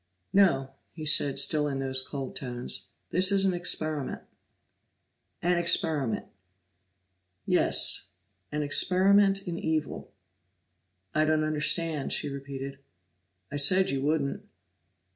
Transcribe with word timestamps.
"No," 0.33 0.71
he 0.93 1.05
said, 1.05 1.37
still 1.37 1.67
in 1.67 1.77
those 1.77 2.01
cold 2.01 2.35
tones. 2.35 2.87
"This 3.11 3.31
is 3.31 3.45
an 3.45 3.53
experiment." 3.53 4.23
"An 5.43 5.59
experiment!" 5.59 6.25
"Yes. 7.45 8.07
An 8.51 8.63
experiment 8.63 9.43
in 9.47 9.59
evil." 9.59 10.11
"I 11.13 11.23
don't 11.23 11.43
understand," 11.43 12.13
she 12.13 12.29
repeated. 12.29 12.79
"I 13.51 13.57
said 13.57 13.91
you 13.91 14.01
wouldn't." 14.01 14.43